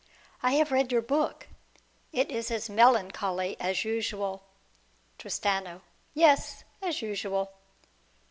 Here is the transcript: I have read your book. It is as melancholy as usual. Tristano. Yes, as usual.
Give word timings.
I 0.41 0.53
have 0.53 0.71
read 0.71 0.91
your 0.91 1.03
book. 1.03 1.47
It 2.11 2.31
is 2.31 2.49
as 2.49 2.71
melancholy 2.71 3.55
as 3.59 3.85
usual. 3.85 4.41
Tristano. 5.19 5.83
Yes, 6.15 6.63
as 6.81 7.03
usual. 7.03 7.51